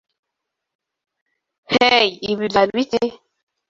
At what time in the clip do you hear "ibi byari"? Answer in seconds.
2.31-2.69